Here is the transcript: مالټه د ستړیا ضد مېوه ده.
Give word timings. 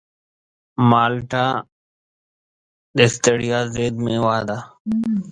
مالټه 0.89 1.45
د 2.97 2.99
ستړیا 3.15 3.59
ضد 3.73 3.93
مېوه 4.03 4.37
ده. 4.47 4.59